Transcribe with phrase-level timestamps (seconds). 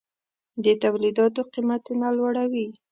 [0.63, 2.65] د تولیداتو قیمتونه لوړوي.